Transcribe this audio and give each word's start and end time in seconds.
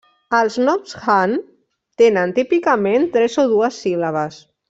Els 0.35 0.55
noms 0.61 0.95
Han 1.15 1.35
tenen 2.03 2.33
típicament 2.39 3.07
tres 3.19 3.39
o 3.45 3.47
dues 3.53 3.79
síl·labes. 3.87 4.43